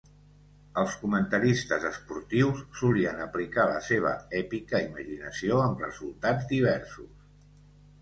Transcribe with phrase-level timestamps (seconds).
[0.83, 7.41] Els comentaristes esportius solien aplicar la seva èpica imaginació amb resultats diversos.